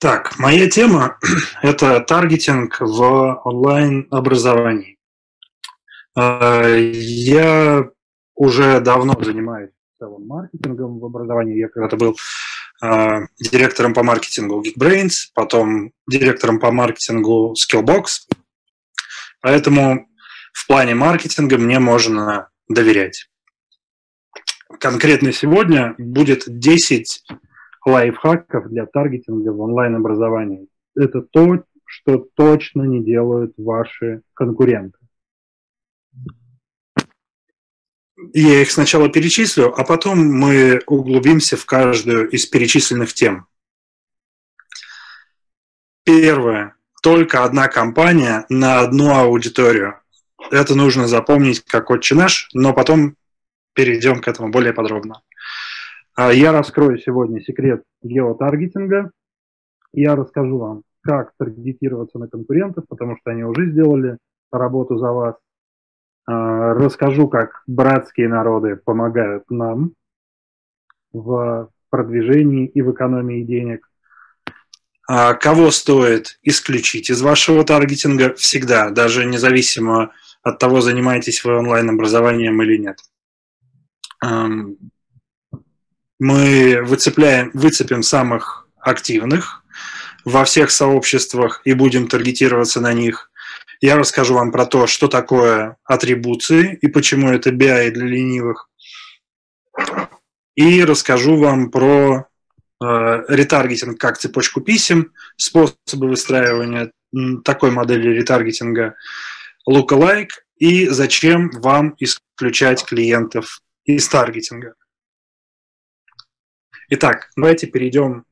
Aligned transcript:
Так, 0.00 0.38
моя 0.38 0.66
тема– 0.66 1.18
это 1.62 2.00
таргетинг 2.00 2.80
в 2.80 3.42
онлайн-образовании. 3.44 4.96
Э, 6.18 6.90
я 6.90 7.84
уже 8.34 8.80
давно 8.80 9.14
занимаюсь 9.22 9.72
целым 9.98 10.26
маркетингом 10.26 11.00
в 11.00 11.04
образовании. 11.04 11.58
Я 11.58 11.68
когда-то 11.68 11.98
был 11.98 12.16
э, 12.82 13.26
директором 13.38 13.92
по 13.92 14.02
маркетингу 14.02 14.62
Geekbrains, 14.62 15.32
потом 15.34 15.92
директором 16.08 16.60
по 16.60 16.72
маркетингу 16.72 17.54
Skillbox. 17.54 18.06
Поэтому 19.42 20.08
в 20.54 20.66
плане 20.66 20.94
маркетинга 20.94 21.58
мне 21.58 21.78
можно 21.78 22.48
доверять. 22.70 23.28
Конкретно 24.78 25.30
сегодня 25.34 25.94
будет 25.98 26.44
10 26.46 27.22
лайфхаков 27.84 28.68
для 28.68 28.86
таргетинга 28.86 29.50
в 29.52 29.60
онлайн-образовании. 29.60 30.68
Это 30.94 31.22
то, 31.22 31.64
что 31.84 32.18
точно 32.34 32.82
не 32.82 33.02
делают 33.02 33.54
ваши 33.56 34.22
конкуренты. 34.34 34.98
Я 38.32 38.60
их 38.62 38.70
сначала 38.70 39.08
перечислю, 39.08 39.72
а 39.76 39.84
потом 39.84 40.18
мы 40.18 40.82
углубимся 40.86 41.56
в 41.56 41.64
каждую 41.64 42.28
из 42.28 42.46
перечисленных 42.46 43.12
тем. 43.14 43.46
Первое. 46.04 46.76
Только 47.02 47.44
одна 47.44 47.68
компания 47.68 48.44
на 48.50 48.80
одну 48.80 49.14
аудиторию. 49.14 50.00
Это 50.50 50.74
нужно 50.74 51.08
запомнить 51.08 51.64
как 51.64 51.90
отче 51.90 52.14
наш, 52.14 52.48
но 52.52 52.74
потом 52.74 53.16
перейдем 53.72 54.20
к 54.20 54.28
этому 54.28 54.50
более 54.50 54.72
подробно. 54.72 55.22
А, 56.14 56.32
я 56.32 56.52
раскрою 56.52 56.98
сегодня 56.98 57.40
секрет 57.40 57.82
геотаргетинга. 58.02 59.10
Я 59.92 60.16
расскажу 60.16 60.58
вам, 60.58 60.82
как 61.02 61.32
таргетироваться 61.38 62.18
на 62.18 62.28
конкурентов, 62.28 62.84
потому 62.88 63.16
что 63.16 63.30
они 63.30 63.44
уже 63.44 63.70
сделали 63.70 64.18
работу 64.52 64.98
за 64.98 65.12
вас. 65.12 65.36
А, 66.26 66.74
расскажу, 66.74 67.28
как 67.28 67.62
братские 67.66 68.28
народы 68.28 68.76
помогают 68.76 69.44
нам 69.50 69.92
в 71.12 71.70
продвижении 71.90 72.66
и 72.66 72.82
в 72.82 72.92
экономии 72.92 73.42
денег. 73.42 73.88
А, 75.08 75.34
кого 75.34 75.70
стоит 75.70 76.38
исключить 76.42 77.10
из 77.10 77.20
вашего 77.22 77.64
таргетинга 77.64 78.34
всегда, 78.34 78.90
даже 78.90 79.24
независимо 79.24 80.12
от 80.42 80.58
того, 80.58 80.80
занимаетесь 80.80 81.44
вы 81.44 81.56
онлайн-образованием 81.56 82.62
или 82.62 82.76
нет 82.78 82.98
мы 86.20 86.82
выцепляем, 86.82 87.50
выцепим 87.54 88.02
самых 88.04 88.68
активных 88.78 89.64
во 90.24 90.44
всех 90.44 90.70
сообществах 90.70 91.62
и 91.64 91.72
будем 91.72 92.06
таргетироваться 92.06 92.80
на 92.80 92.92
них. 92.92 93.30
Я 93.80 93.96
расскажу 93.96 94.34
вам 94.34 94.52
про 94.52 94.66
то, 94.66 94.86
что 94.86 95.08
такое 95.08 95.78
атрибуции 95.84 96.78
и 96.82 96.88
почему 96.88 97.30
это 97.30 97.50
BI 97.50 97.90
для 97.90 98.06
ленивых. 98.06 98.68
И 100.54 100.84
расскажу 100.84 101.38
вам 101.38 101.70
про 101.70 102.26
э, 102.82 103.24
ретаргетинг 103.28 103.98
как 103.98 104.18
цепочку 104.18 104.60
писем, 104.60 105.12
способы 105.36 106.08
выстраивания 106.08 106.92
такой 107.44 107.70
модели 107.70 108.08
ретаргетинга 108.10 108.94
lookalike 109.68 110.28
и 110.58 110.86
зачем 110.88 111.50
вам 111.50 111.96
исключать 111.98 112.84
клиентов 112.84 113.62
из 113.84 114.06
таргетинга. 114.06 114.74
Итак, 116.92 117.30
давайте 117.36 117.68
перейдем 117.68 118.24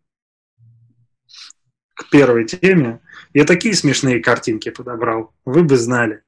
к 1.95 2.11
первой 2.11 2.45
теме. 2.45 3.01
Я 3.33 3.45
такие 3.45 3.73
смешные 3.73 4.21
картинки 4.21 4.71
подобрал, 4.71 5.33
вы 5.45 5.63
бы 5.63 5.77
знали. 5.77 6.25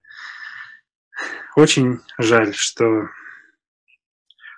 Очень 1.57 1.99
жаль, 2.19 2.55
что, 2.55 3.09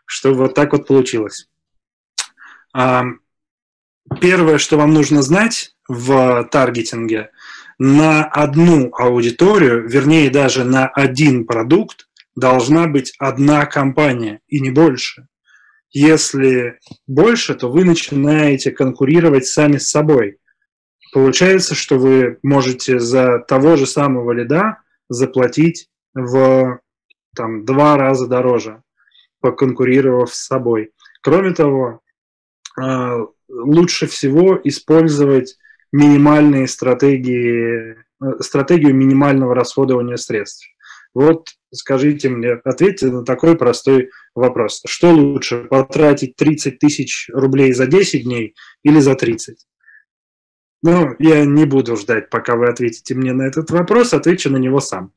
что 0.05 0.35
вот 0.35 0.55
так 0.55 0.73
вот 0.73 0.87
получилось. 0.87 1.49
А, 2.75 3.05
первое, 4.21 4.59
что 4.59 4.77
вам 4.77 4.93
нужно 4.93 5.23
знать 5.23 5.75
в 5.89 6.45
таргетинге, 6.53 7.31
на 7.79 8.25
одну 8.25 8.95
аудиторию, 8.95 9.89
вернее 9.89 10.29
даже 10.29 10.65
на 10.65 10.89
один 10.89 11.47
продукт, 11.47 12.07
должна 12.37 12.87
быть 12.87 13.15
одна 13.19 13.65
компания 13.65 14.41
и 14.47 14.61
не 14.61 14.71
больше. 14.71 15.27
Если 15.93 16.79
больше, 17.07 17.55
то 17.55 17.71
вы 17.71 17.85
начинаете 17.85 18.71
конкурировать 18.71 19.47
сами 19.47 19.77
с 19.77 19.91
собой. 19.91 20.39
Получается, 21.13 21.75
что 21.75 21.99
вы 21.99 22.39
можете 22.43 22.99
за 22.99 23.41
того 23.41 23.77
же 23.77 23.87
самого 23.87 24.33
лида 24.33 24.79
заплатить 25.11 25.91
в 26.15 26.81
там, 27.37 27.67
два 27.67 27.99
раза 27.99 28.27
дороже, 28.27 28.83
поконкурировав 29.41 30.35
с 30.35 30.47
собой. 30.47 30.93
Кроме 31.21 31.53
того, 31.53 32.01
э, 32.81 33.27
лучше 33.49 34.07
всего 34.07 34.59
использовать 34.65 35.59
минимальные 35.93 36.69
стратегии, 36.69 37.97
э, 37.97 38.41
стратегию 38.41 38.95
минимального 38.95 39.55
расходования 39.55 40.17
средств. 40.17 40.72
Вот 41.15 41.49
скажите 41.73 42.29
мне, 42.29 42.53
ответьте 42.65 43.07
на 43.07 43.25
такой 43.25 43.57
простой 43.57 44.11
вопрос. 44.35 44.83
Что 44.87 45.11
лучше, 45.11 45.65
потратить 45.65 46.37
30 46.37 46.79
тысяч 46.79 47.29
рублей 47.33 47.73
за 47.73 47.87
10 47.87 48.25
дней 48.25 48.55
или 48.83 49.01
за 49.01 49.15
30? 49.15 49.67
Ну, 50.83 51.15
я 51.19 51.45
не 51.45 51.65
буду 51.65 51.97
ждать, 51.97 52.29
пока 52.29 52.57
вы 52.57 52.69
ответите 52.69 53.15
мне 53.15 53.33
на 53.33 53.43
этот 53.43 53.71
вопрос, 53.71 54.15
отвечу 54.15 54.51
на 54.51 54.57
него 54.57 54.81
сам. 54.81 55.13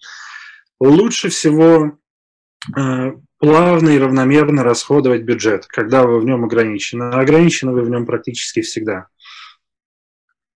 Лучше 0.80 1.30
всего 1.30 1.98
э, 2.78 3.12
плавно 3.40 3.90
и 3.90 4.00
равномерно 4.00 4.64
расходовать 4.64 5.24
бюджет, 5.24 5.66
когда 5.68 6.06
вы 6.06 6.20
в 6.20 6.26
нем 6.26 6.44
ограничены. 6.44 7.06
Ограничены 7.06 7.72
вы 7.72 7.82
в 7.82 7.90
нем 7.90 8.06
практически 8.06 8.62
всегда. 8.62 9.08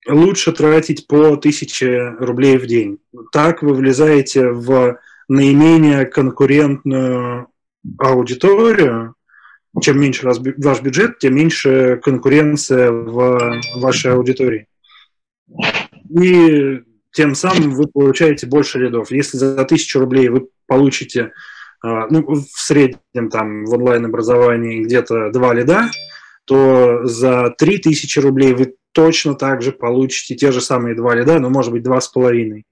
Лучше 0.08 0.52
тратить 0.54 1.08
по 1.08 1.34
1000 1.34 2.18
рублей 2.20 2.58
в 2.58 2.68
день. 2.68 3.00
Так 3.32 3.64
вы 3.64 3.74
влезаете 3.74 4.50
в 4.50 5.00
наименее 5.30 6.06
конкурентную 6.06 7.48
аудиторию, 7.98 9.16
чем 9.82 10.02
меньше 10.02 10.26
ваш 10.26 10.82
бюджет, 10.82 11.20
тем 11.20 11.36
меньше 11.36 12.00
конкуренция 12.04 12.92
в 12.92 13.62
вашей 13.78 14.12
аудитории. 14.12 14.68
И 16.10 16.82
тем 17.12 17.36
самым 17.36 17.72
вы 17.72 17.88
получаете 17.88 18.48
больше 18.48 18.80
рядов. 18.80 19.12
Если 19.12 19.38
за 19.38 19.64
тысячу 19.66 20.00
рублей 20.00 20.30
вы 20.30 20.48
получите 20.68 21.32
а, 21.82 22.08
ну, 22.10 22.24
в 22.28 22.48
среднем 22.56 23.30
там 23.30 23.66
в 23.66 23.74
онлайн-образовании 23.74 24.84
где-то 24.84 25.32
два 25.32 25.54
лида, 25.54 25.90
то 26.46 27.06
за 27.06 27.54
3000 27.58 28.20
рублей 28.20 28.54
вы 28.54 28.76
точно 28.92 29.36
так 29.36 29.62
же 29.62 29.72
получите 29.72 30.36
те 30.36 30.52
же 30.52 30.62
самые 30.62 30.96
два 30.96 31.14
лида, 31.14 31.40
но 31.40 31.50
может 31.50 31.72
быть 31.72 31.84
два 31.84 32.02
с 32.02 32.08
половиной 32.08 32.66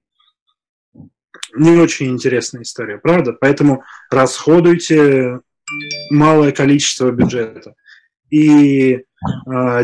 не 1.56 1.78
очень 1.78 2.08
интересная 2.08 2.63
история, 2.63 2.97
правда? 2.97 3.34
Поэтому 3.34 3.84
расходуйте 4.09 5.40
малое 6.12 6.52
количество 6.52 7.12
бюджета 7.12 7.75
и 8.30 8.94
э, 8.94 9.03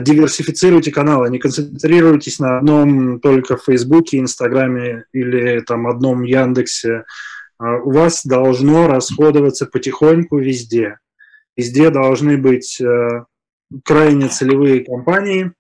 диверсифицируйте 0.01 0.91
каналы, 0.91 1.29
не 1.29 1.40
концентрируйтесь 1.40 2.40
на 2.40 2.57
одном 2.57 3.19
только 3.19 3.57
Фейсбуке, 3.57 4.19
Инстаграме 4.19 5.06
или 5.13 5.62
там 5.62 5.88
одном 5.88 6.24
Яндексе. 6.24 7.06
Э, 7.59 7.78
у 7.84 7.91
вас 7.91 8.25
должно 8.25 8.88
расходоваться 8.88 9.66
потихоньку 9.66 10.38
везде. 10.38 10.97
Везде 11.56 11.90
должны 11.90 12.38
быть 12.38 12.81
э, 12.81 13.25
крайне 13.84 14.27
целевые 14.27 14.83
компании, 14.83 15.54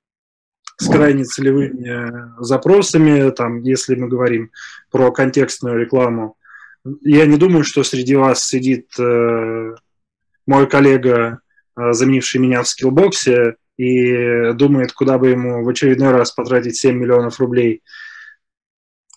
с 0.77 0.87
крайне 0.87 1.23
целевыми 1.23 1.87
э, 1.87 2.43
запросами, 2.43 3.29
там, 3.31 3.61
если 3.61 3.95
мы 3.95 4.07
говорим 4.07 4.51
про 4.91 5.11
контекстную 5.11 5.79
рекламу. 5.79 6.35
Я 7.01 7.25
не 7.25 7.37
думаю, 7.37 7.63
что 7.63 7.83
среди 7.83 8.15
вас 8.15 8.45
сидит 8.45 8.87
э, 8.99 9.75
мой 10.45 10.67
коллега, 10.67 11.39
э, 11.77 11.93
заменивший 11.93 12.41
меня 12.41 12.63
в 12.63 12.67
скиллбоксе, 12.67 13.55
и 13.77 14.51
думает, 14.53 14.93
куда 14.93 15.17
бы 15.17 15.29
ему 15.29 15.63
в 15.63 15.69
очередной 15.69 16.11
раз 16.11 16.31
потратить 16.31 16.77
7 16.77 16.95
миллионов 16.95 17.39
рублей. 17.39 17.81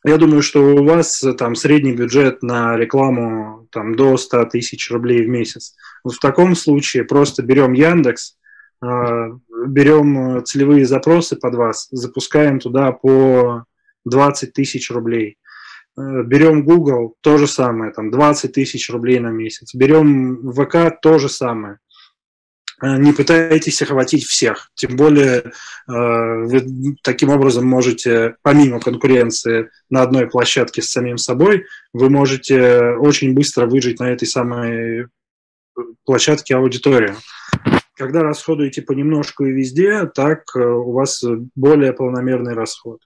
Я 0.04 0.18
думаю, 0.18 0.40
что 0.40 0.60
у 0.60 0.84
вас 0.84 1.22
э, 1.24 1.32
там 1.32 1.56
средний 1.56 1.92
бюджет 1.92 2.42
на 2.42 2.76
рекламу 2.76 3.66
там, 3.72 3.96
до 3.96 4.16
100 4.16 4.44
тысяч 4.46 4.88
рублей 4.90 5.24
в 5.24 5.28
месяц. 5.28 5.74
Вот 6.04 6.14
в 6.14 6.20
таком 6.20 6.54
случае 6.54 7.04
просто 7.04 7.42
берем 7.42 7.72
Яндекс, 7.72 8.36
берем 8.80 10.38
э, 10.38 10.40
целевые 10.42 10.86
запросы 10.86 11.36
под 11.36 11.54
вас, 11.54 11.88
запускаем 11.90 12.58
туда 12.58 12.92
по 12.92 13.64
20 14.04 14.52
тысяч 14.52 14.90
рублей. 14.90 15.38
Э, 15.96 16.22
берем 16.22 16.64
Google, 16.64 17.14
то 17.20 17.38
же 17.38 17.46
самое, 17.46 17.92
там 17.92 18.10
20 18.10 18.52
тысяч 18.52 18.90
рублей 18.90 19.18
на 19.20 19.28
месяц. 19.28 19.74
Берем 19.74 20.52
ВК, 20.52 20.98
то 21.00 21.18
же 21.18 21.28
самое. 21.28 21.78
э, 22.82 22.96
не 22.98 23.12
пытайтесь 23.12 23.82
охватить 23.82 24.24
всех. 24.24 24.70
Тем 24.74 24.96
более 24.96 25.52
вы 25.86 26.96
таким 27.02 27.30
образом 27.30 27.64
можете, 27.64 28.36
помимо 28.42 28.80
конкуренции 28.80 29.70
на 29.88 30.02
одной 30.02 30.26
площадке 30.28 30.82
с 30.82 30.90
самим 30.90 31.16
собой, 31.16 31.64
вы 31.92 32.10
можете 32.10 32.96
очень 32.98 33.34
быстро 33.34 33.66
выжить 33.66 34.00
на 34.00 34.10
этой 34.10 34.26
самой 34.26 35.06
площадке 36.04 36.56
аудиторию. 36.56 37.16
Когда 37.96 38.22
расходуете 38.22 38.82
понемножку 38.82 39.46
и 39.46 39.52
везде, 39.52 40.06
так 40.06 40.54
у 40.54 40.92
вас 40.92 41.24
более 41.54 41.94
полномерный 41.94 42.52
расход. 42.52 43.00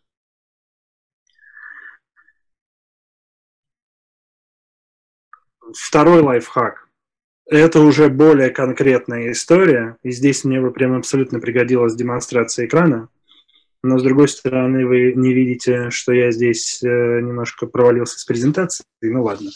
Второй 5.72 6.22
лайфхак. 6.22 6.88
Это 7.46 7.80
уже 7.80 8.08
более 8.08 8.50
конкретная 8.50 9.30
история, 9.30 9.96
и 10.02 10.10
здесь 10.10 10.44
мне 10.44 10.60
бы 10.60 10.72
прям 10.72 10.96
абсолютно 10.96 11.38
пригодилась 11.38 11.94
демонстрация 11.94 12.66
экрана. 12.66 13.08
Но, 13.82 13.98
с 13.98 14.02
другой 14.02 14.28
стороны, 14.28 14.86
вы 14.86 15.14
не 15.14 15.32
видите, 15.32 15.90
что 15.90 16.12
я 16.12 16.32
здесь 16.32 16.82
э, 16.82 16.86
немножко 16.86 17.66
провалился 17.66 18.18
с 18.18 18.24
презентацией. 18.24 18.86
Ну, 19.00 19.22
ладно. 19.22 19.50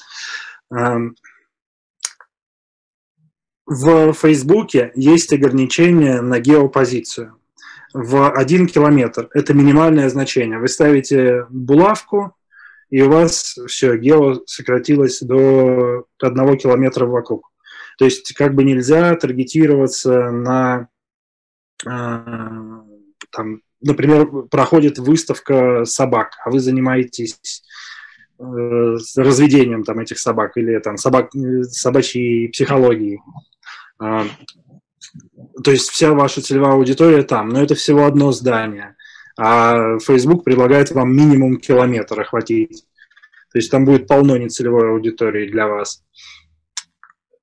В 3.67 4.13
Фейсбуке 4.13 4.93
есть 4.95 5.33
ограничение 5.33 6.21
на 6.21 6.39
геопозицию 6.39 7.39
в 7.95 8.31
один 8.33 8.67
километр. 8.67 9.29
Это 9.33 9.55
минимальное 9.55 10.09
значение. 10.11 10.59
Вы 10.59 10.69
ставите 10.69 11.47
булавку, 11.49 12.37
и 12.91 13.01
у 13.03 13.11
вас 13.11 13.57
все, 13.69 13.97
гео 13.97 14.43
сократилось 14.47 15.21
до 15.21 16.07
одного 16.21 16.57
километра 16.57 17.07
вокруг. 17.07 17.51
То 17.97 18.05
есть 18.05 18.35
как 18.35 18.55
бы 18.55 18.65
нельзя 18.65 19.15
таргетироваться 19.15 20.31
на, 20.31 20.89
э, 21.87 21.89
там, 23.31 23.61
например, 23.81 24.27
проходит 24.51 24.99
выставка 24.99 25.85
собак, 25.85 26.33
а 26.45 26.51
вы 26.51 26.59
занимаетесь 26.59 27.63
э, 28.39 28.43
разведением 29.17 29.85
там 29.85 30.01
этих 30.01 30.19
собак 30.19 30.57
или 30.57 30.79
там 30.81 30.97
собак, 30.97 31.31
собачьей 31.71 32.49
психологией. 32.49 33.21
Э, 34.01 34.25
то 35.63 35.71
есть 35.71 35.91
вся 35.91 36.13
ваша 36.13 36.43
целевая 36.43 36.75
аудитория 36.75 37.23
там, 37.23 37.49
но 37.49 37.63
это 37.63 37.75
всего 37.75 38.05
одно 38.07 38.33
здание 38.33 38.95
а 39.37 39.99
Facebook 39.99 40.45
предлагает 40.45 40.91
вам 40.91 41.15
минимум 41.15 41.59
километр 41.59 42.21
охватить. 42.21 42.87
То 43.53 43.59
есть 43.59 43.71
там 43.71 43.85
будет 43.85 44.07
полно 44.07 44.37
нецелевой 44.37 44.91
аудитории 44.91 45.51
для 45.51 45.67
вас. 45.67 46.05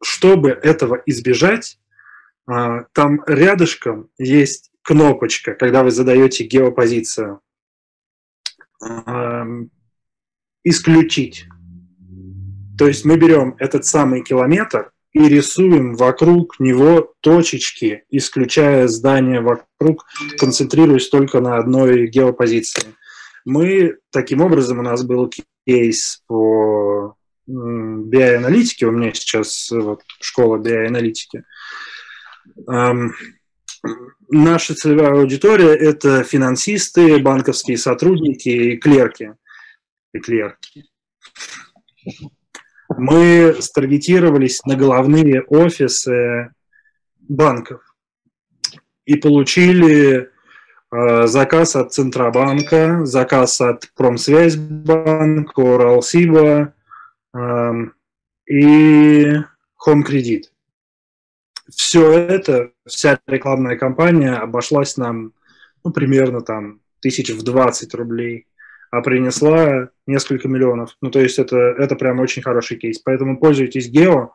Чтобы 0.01 0.49
этого 0.49 1.01
избежать, 1.05 1.79
а, 2.47 2.85
там 2.93 3.23
рядышком 3.27 4.09
есть 4.17 4.71
кнопочка, 4.81 5.53
когда 5.53 5.83
вы 5.83 5.91
задаете 5.91 6.45
геопозицию. 6.45 7.41
Исключить. 10.63 11.45
То 12.77 12.87
есть 12.87 13.05
мы 13.05 13.17
берем 13.17 13.55
этот 13.59 13.85
самый 13.85 14.23
километр 14.23 14.91
и 15.13 15.27
рисуем 15.27 15.95
вокруг 15.95 16.59
него 16.59 17.13
точечки, 17.21 18.03
исключая 18.09 18.87
здание 18.87 19.41
вокруг, 19.41 20.05
концентрируясь 20.37 21.09
только 21.09 21.41
на 21.41 21.57
одной 21.57 22.07
геопозиции. 22.07 22.95
Мы, 23.43 23.97
таким 24.11 24.41
образом, 24.41 24.79
у 24.79 24.83
нас 24.83 25.03
был 25.03 25.29
кейс 25.65 26.23
по 26.27 27.15
биоаналитике, 27.47 28.85
у 28.85 28.91
меня 28.91 29.13
сейчас 29.13 29.69
вот, 29.71 30.01
школа 30.21 30.57
биоаналитики. 30.57 31.43
Эм, 32.67 33.13
наша 34.29 34.75
целевая 34.75 35.13
аудитория– 35.13 35.75
это 35.75 36.23
финансисты, 36.23 37.17
банковские 37.19 37.77
сотрудники 37.77 38.49
и 38.49 38.77
клерки. 38.77 39.33
И 40.13 40.19
клерки 40.19 40.85
мы 42.97 43.55
старгетировались 43.59 44.63
на 44.65 44.75
головные 44.75 45.41
офисы 45.43 46.53
банков 47.19 47.81
и 49.05 49.15
получили 49.15 50.29
э, 50.91 51.27
заказ 51.27 51.75
от 51.75 51.93
Центробанка, 51.93 53.05
заказ 53.05 53.61
от 53.61 53.89
Промсвязьбанка, 53.95 55.59
Уралсиба 55.59 56.73
э, 57.33 57.71
и 58.47 59.23
Home 59.87 60.03
Credit. 60.07 60.43
Все 61.69 62.11
это, 62.11 62.71
вся 62.85 63.19
рекламная 63.27 63.77
кампания 63.77 64.33
обошлась 64.33 64.97
нам 64.97 65.33
ну, 65.83 65.91
примерно 65.91 66.41
там 66.41 66.81
тысяч 66.99 67.29
в 67.31 67.43
20 67.43 67.93
рублей 67.95 68.47
а 68.91 69.01
принесла 69.01 69.89
несколько 70.05 70.49
миллионов. 70.49 70.97
Ну, 71.01 71.09
то 71.09 71.19
есть 71.21 71.39
это, 71.39 71.57
это 71.57 71.95
прям 71.95 72.19
очень 72.19 72.41
хороший 72.41 72.77
кейс. 72.77 72.99
Поэтому 72.99 73.39
пользуйтесь 73.39 73.89
гео, 73.89 74.33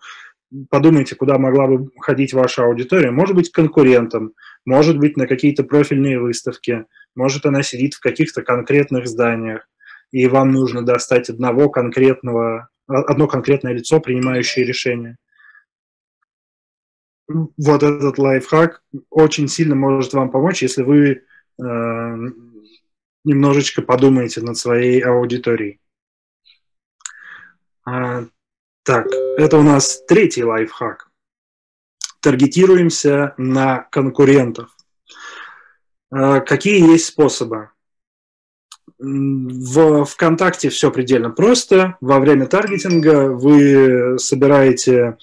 подумайте, 0.71 1.15
куда 1.15 1.39
могла 1.39 1.67
бы 1.67 1.91
ходить 2.01 2.33
ваша 2.33 2.65
аудитория. 2.65 3.11
Может 3.11 3.37
быть, 3.37 3.53
конкурентом, 3.53 4.33
может 4.65 4.99
быть, 4.99 5.17
на 5.19 5.27
какие-то 5.27 5.63
профильные 5.63 6.19
выставки, 6.19 6.87
может, 7.15 7.45
она 7.45 7.63
сидит 7.63 7.95
в 7.95 8.01
каких-то 8.01 8.43
конкретных 8.43 9.07
зданиях, 9.07 9.69
и 10.11 10.27
вам 10.27 10.53
нужно 10.53 10.83
достать 10.83 11.29
одного 11.29 11.69
конкретного, 11.69 12.71
одно 12.87 13.29
конкретное 13.29 13.75
лицо, 13.75 14.01
принимающее 14.01 14.65
решение. 14.65 15.17
Вот 17.29 17.83
этот 17.83 18.19
лайфхак 18.19 18.83
очень 19.11 19.49
сильно 19.49 19.75
может 19.75 20.15
вам 20.15 20.31
помочь, 20.31 20.63
если 20.63 20.83
вы 20.83 21.23
э, 21.61 22.17
немножечко 23.27 23.83
подумайте 23.83 24.41
над 24.41 24.57
своей 24.57 25.01
аудиторией. 25.01 25.81
А, 27.85 28.25
так, 28.83 29.07
это 29.37 29.59
у 29.59 29.63
нас 29.63 30.03
третий 30.07 30.45
лайфхак. 30.45 31.11
Таргетируемся 32.21 33.35
на 33.37 33.81
конкурентов. 33.91 34.71
А, 36.11 36.41
какие 36.41 36.91
есть 36.91 37.07
способы? 37.07 37.71
В 38.99 40.05
ВКонтакте 40.05 40.71
все 40.71 40.91
предельно 40.91 41.31
просто. 41.31 41.97
Во 42.01 42.19
время 42.19 42.47
таргетинга 42.47 43.29
вы 43.29 44.19
собираете 44.19 45.19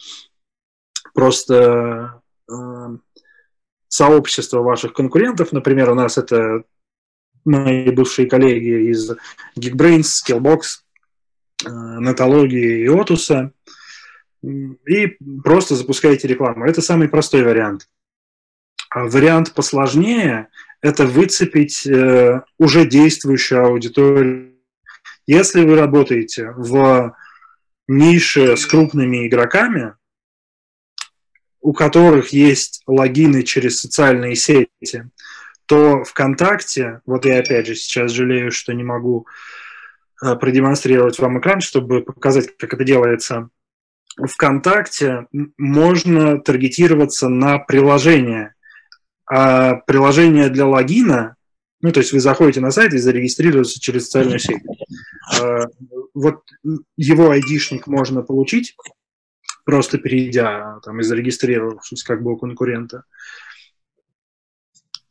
просто 1.14 2.22
э, 2.48 2.54
сообщество 3.88 4.62
ваших 4.62 4.94
конкурентов. 4.94 5.52
Например, 5.54 5.90
у 5.90 5.96
нас 5.96 6.18
это 6.20 6.64
мои 7.46 7.90
бывшие 7.92 8.28
коллеги 8.28 8.92
из 8.92 9.12
Geekbrains, 9.58 10.08
Skillbox, 10.26 10.62
э, 11.66 11.70
Натологии 11.70 12.84
и 12.84 12.88
Отуса, 12.88 13.52
и 14.44 15.18
просто 15.44 15.76
запускаете 15.76 16.28
рекламу. 16.28 16.66
Это 16.66 16.82
самый 16.82 17.08
простой 17.08 17.44
вариант. 17.44 17.88
А 18.90 19.06
вариант 19.06 19.54
посложнее– 19.54 20.50
это 20.82 21.06
выцепить 21.06 21.88
э, 21.88 22.42
уже 22.60 22.86
действующую 22.86 23.66
аудиторию. 23.66 24.54
Если 25.26 25.64
вы 25.64 25.76
работаете 25.76 26.52
в 26.52 27.16
нише 27.88 28.58
с 28.58 28.66
крупными 28.66 29.28
игроками, 29.28 29.96
у 31.62 31.72
которых 31.72 32.30
есть 32.30 32.84
логины 32.86 33.44
через 33.44 33.80
социальные 33.80 34.36
сети, 34.36 35.10
то 35.74 36.04
ВКонтакте, 36.04 37.02
вот 37.08 37.26
я 37.26 37.40
опять 37.40 37.66
же 37.66 37.74
сейчас 37.74 38.12
жалею, 38.12 38.52
что 38.52 38.74
не 38.74 38.84
могу 38.84 39.26
э, 40.24 40.36
продемонстрировать 40.36 41.18
вам 41.18 41.40
экран, 41.40 41.62
чтобы 41.62 42.04
показать, 42.04 42.56
как 42.58 42.76
это 42.76 42.84
делается. 42.84 43.50
ВКонтакте 44.24 45.26
можно 45.58 46.40
таргетироваться 46.40 47.28
на 47.28 47.58
приложение. 47.58 48.54
А 49.26 49.78
приложение 49.88 50.50
для 50.50 50.68
логина, 50.68 51.38
ну, 51.82 51.92
то 51.92 52.02
есть 52.02 52.14
вы 52.14 52.20
заходите 52.20 52.62
на 52.62 52.70
сайт 52.70 52.94
и 52.94 53.00
зарегистрируетесь 53.00 53.80
через 53.80 54.04
социальную 54.04 54.38
сеть. 54.38 54.62
Э, 55.42 55.66
вот 56.14 56.44
его 56.98 57.32
айдишник 57.32 57.88
можно 57.88 58.22
получить, 58.22 58.76
просто 59.66 59.98
перейдя 59.98 60.80
там, 60.84 61.00
и 61.00 61.04
зарегистрировавшись 61.04 62.04
как 62.04 62.22
бы 62.22 62.34
у 62.34 62.38
конкурента 62.38 63.06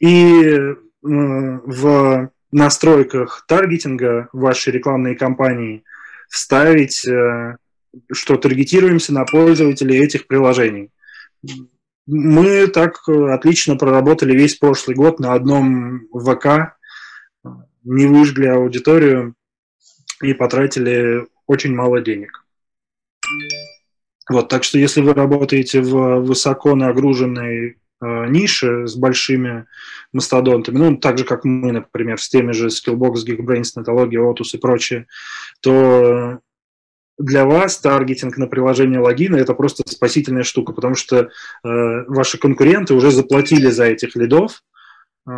и 0.02 0.42
э, 0.42 0.74
в 1.00 2.30
настройках 2.50 3.44
таргетинга 3.46 4.28
вашей 4.32 4.72
рекламной 4.72 5.14
кампании 5.14 5.84
вставить, 6.28 7.06
э, 7.06 7.56
что 8.12 8.36
таргетируемся 8.36 9.14
на 9.14 9.24
пользователей 9.24 10.02
этих 10.02 10.26
приложений. 10.26 10.90
Мы 12.06 12.66
так 12.66 13.08
отлично 13.08 13.76
проработали 13.76 14.36
весь 14.36 14.56
прошлый 14.56 14.96
год 14.96 15.20
на 15.20 15.34
одном 15.34 16.08
ВК, 16.12 16.76
не 17.84 18.06
выжгли 18.06 18.46
аудиторию 18.46 19.34
и 20.20 20.34
потратили 20.34 21.28
очень 21.46 21.74
мало 21.74 22.00
денег. 22.00 22.44
Вот, 24.28 24.48
так 24.48 24.64
что 24.64 24.78
если 24.78 25.00
вы 25.00 25.14
работаете 25.14 25.80
в 25.80 26.20
высоко 26.20 26.74
нагруженной 26.74 27.70
э, 27.70 27.74
ниши 28.02 28.86
с 28.86 28.96
большими 28.96 29.66
мастодонтами, 30.12 30.76
ну, 30.76 30.96
так 30.96 31.18
же, 31.18 31.24
как 31.24 31.44
мы, 31.44 31.72
например, 31.72 32.20
с 32.20 32.28
теми 32.28 32.52
же 32.52 32.68
Skillbox, 32.68 33.24
Geekbrains, 33.26 33.70
Netology, 33.76 34.16
Otus 34.16 34.54
и 34.54 34.58
прочее, 34.58 35.06
то 35.60 36.40
для 37.18 37.44
вас 37.44 37.78
таргетинг 37.78 38.36
на 38.36 38.46
приложение 38.46 39.00
логина– 39.00 39.36
это 39.38 39.54
просто 39.54 39.82
спасительная 39.86 40.42
штука, 40.42 40.72
потому 40.72 40.94
что 40.94 41.16
э, 41.18 41.28
ваши 41.62 42.38
конкуренты 42.38 42.94
уже 42.94 43.10
заплатили 43.10 43.68
за 43.68 43.84
этих 43.84 44.16
лидов, 44.16 44.62
э, 45.28 45.30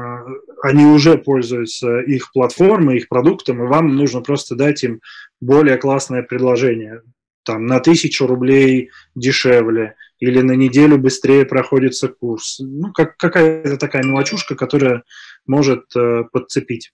они 0.62 0.86
уже 0.86 1.18
пользуются 1.18 2.00
их 2.00 2.32
платформой, 2.32 2.98
их 2.98 3.08
продуктом, 3.08 3.62
и 3.62 3.66
вам 3.66 3.96
нужно 3.96 4.20
просто 4.20 4.54
дать 4.54 4.82
им 4.84 5.00
более 5.40 5.76
классное 5.76 6.22
предложение. 6.22 7.02
Там 7.44 7.66
на 7.66 7.80
тысячу 7.80 8.26
рублей 8.26 8.90
дешевле 9.14 9.96
или 10.18 10.40
на 10.40 10.52
неделю 10.52 10.98
быстрее 10.98 11.44
проходится 11.44 12.08
курс. 12.08 12.58
Ну, 12.60 12.92
как, 12.92 13.16
какая-то 13.16 13.76
такая 13.76 14.04
мелочушка, 14.04 14.54
которая 14.54 15.04
может 15.46 15.84
э, 15.96 16.24
подцепить. 16.32 16.92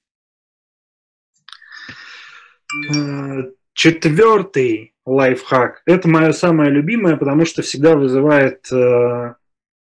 Э, 2.94 3.50
четвертый 3.72 4.94
лайфхак. 5.04 5.82
Это 5.86 6.08
мое 6.08 6.32
самое 6.32 6.70
любимое, 6.70 7.16
потому 7.16 7.44
что 7.44 7.62
всегда 7.62 7.96
вызывает 7.96 8.70
э, 8.72 9.34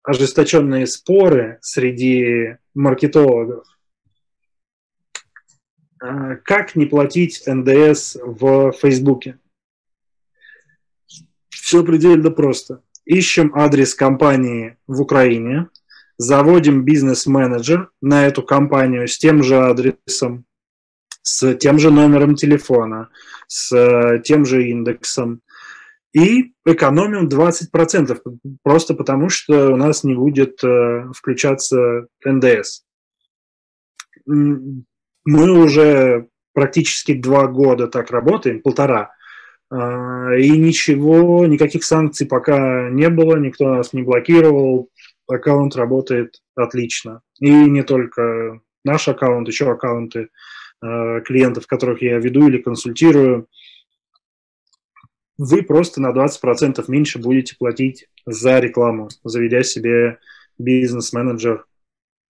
ожесточенные 0.04 0.86
споры 0.88 1.58
среди 1.62 2.58
маркетологов. 2.74 3.66
Э, 6.02 6.38
как 6.44 6.76
не 6.76 6.86
платить 6.86 7.44
НДС 7.48 8.18
в 8.22 8.72
Фейсбуке? 8.74 9.40
Все 11.50 11.84
предельно 11.84 12.30
просто. 12.30 12.84
Ищем 13.06 13.52
адрес 13.56 13.94
компании 13.94 14.78
в 14.88 15.02
Украине, 15.02 15.70
заводим 16.18 16.84
бизнес-менеджер 16.84 17.92
на 18.02 18.26
эту 18.26 18.42
компанию 18.42 19.08
с 19.08 19.18
тем 19.18 19.44
же 19.44 19.58
адресом, 19.58 20.46
с 21.22 21.56
тем 21.56 21.78
же 21.78 21.92
номером 21.92 22.36
телефона, 22.36 23.10
с 23.48 24.20
тем 24.24 24.46
же 24.46 24.68
индексом, 24.70 25.42
и 26.14 26.54
экономим 26.66 27.28
20%, 27.28 28.18
просто 28.64 28.94
потому 28.94 29.30
что 29.30 29.74
у 29.74 29.76
нас 29.76 30.04
не 30.04 30.16
будет 30.16 30.64
э, 30.64 31.12
включаться 31.14 32.08
НДС. 32.24 32.84
Мы 34.26 35.52
уже 35.52 36.28
практически 36.54 37.14
два 37.14 37.48
года 37.48 37.88
так 37.88 38.12
работаем, 38.12 38.62
полтора, 38.62 39.04
э, 39.04 39.25
и 39.72 40.50
ничего, 40.52 41.46
никаких 41.48 41.84
санкций 41.84 42.28
пока 42.28 42.90
не 42.90 43.10
было, 43.10 43.36
никто 43.38 43.74
нас 43.76 43.94
не 43.94 44.04
блокировал, 44.04 44.90
аккаунт 45.28 45.76
работает 45.76 46.42
отлично. 46.56 47.22
И 47.40 47.50
не 47.50 47.84
только 47.84 48.62
наш 48.84 49.08
аккаунт, 49.08 49.48
еще 49.48 49.70
аккаунты 49.72 50.30
э, 50.82 51.22
клиентов, 51.26 51.66
которых 51.68 52.02
я 52.02 52.20
веду 52.20 52.48
или 52.48 52.60
консультирую– 52.60 53.48
вы 55.38 55.64
просто 55.64 56.02
на 56.02 56.12
20% 56.12 56.84
меньше 56.88 57.20
будете 57.20 57.56
платить 57.58 58.08
за 58.26 58.60
рекламу, 58.60 59.10
заведя 59.24 59.64
себе 59.64 60.20
бизнес-менеджер 60.58 61.66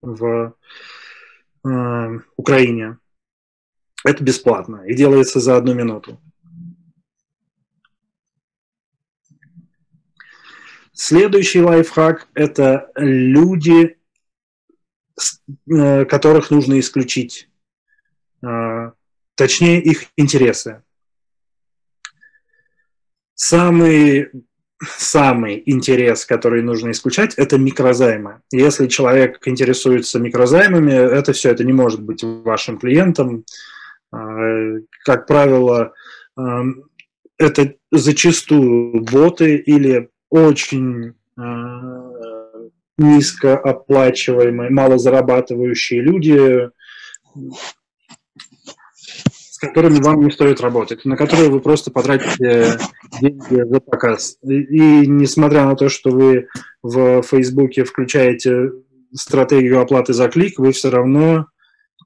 в 0.01 0.55
э, 1.65 2.19
Украине. 2.37 2.97
Это 4.05 4.23
бесплатно 4.23 4.83
и 4.85 4.93
делается 4.93 5.39
за 5.39 5.57
одну 5.57 5.73
минуту. 5.73 6.19
Следующий 10.95 11.59
лайфхак– 11.59 12.27
это 12.35 12.91
люди, 12.95 13.97
э, 15.67 16.05
которых 16.05 16.51
нужно 16.51 16.79
исключить, 16.79 17.49
э, 18.45 18.91
точнее 19.33 19.81
их 19.81 20.05
интересы. 20.17 20.83
Самый, 23.33 24.29
самый 24.79 25.63
интерес, 25.65 26.27
который 26.27 26.61
нужно 26.61 26.91
исключать, 26.91 27.33
это 27.35 27.57
микрозаймы. 27.57 28.41
Если 28.51 28.85
человек 28.85 29.39
интересуется 29.47 30.19
микрозаймами, 30.19 30.93
это 30.93 31.33
все, 31.33 31.49
это 31.49 31.63
не 31.63 31.73
может 31.73 32.03
быть 32.03 32.23
вашим 32.23 32.77
клиентом. 32.77 33.45
А, 34.11 34.77
как 35.03 35.25
правило, 35.25 35.93
это 37.37 37.75
зачастую 37.91 39.01
боты 39.01 39.55
или 39.55 40.12
очень 40.33 41.13
а, 41.37 42.11
низкооплачиваемые, 42.97 44.71
малозарабатывающие 44.71 46.01
люди, 46.01 46.69
которыми 49.59 50.01
вам 50.01 50.21
не 50.21 50.31
стоит 50.31 50.59
работать, 50.59 51.05
на 51.05 51.15
которые 51.15 51.49
вы 51.49 51.59
просто 51.59 51.91
потратите 51.91 52.79
деньги 53.21 53.61
за 53.63 53.79
показ. 53.79 54.37
И 54.41 55.07
несмотря 55.07 55.65
на 55.65 55.75
то, 55.75 55.87
что 55.87 56.09
вы 56.09 56.47
в 56.81 57.21
Фейсбуке 57.21 57.83
включаете 57.83 58.71
стратегию 59.13 59.81
оплаты 59.81 60.13
за 60.13 60.29
клик, 60.29 60.57
вы 60.57 60.71
все 60.71 60.89
равно 60.89 61.45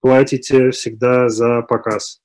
платите 0.02 0.72
всегда 0.72 1.30
за 1.30 1.62
показ. 1.62 2.22